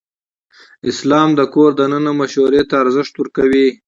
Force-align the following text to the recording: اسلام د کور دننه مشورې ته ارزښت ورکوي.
اسلام 0.91 1.29
د 1.35 1.41
کور 1.53 1.71
دننه 1.79 2.11
مشورې 2.21 2.61
ته 2.69 2.75
ارزښت 2.83 3.13
ورکوي. 3.17 3.67